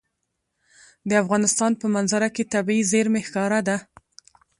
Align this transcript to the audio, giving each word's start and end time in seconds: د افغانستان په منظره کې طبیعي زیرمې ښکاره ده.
د 1.09 1.11
افغانستان 1.23 1.71
په 1.81 1.85
منظره 1.95 2.29
کې 2.35 2.49
طبیعي 2.53 2.83
زیرمې 2.91 3.21
ښکاره 3.27 3.59
ده. 3.67 3.77